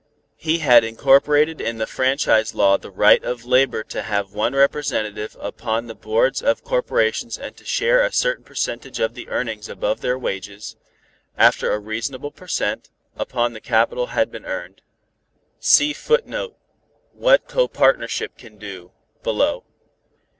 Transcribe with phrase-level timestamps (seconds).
[0.37, 5.37] He had incorporated in the Franchise Law the right of Labor to have one representative
[5.39, 10.01] upon the boards of corporations and to share a certain percentage of the earnings above
[10.01, 10.75] their wages,
[11.37, 14.81] after a reasonable per cent, upon the capital had been earned.
[15.59, 16.55] [Footnote:
[17.11, 18.91] See WHAT CO PARTNERSHIP CAN DO
[19.21, 19.65] below.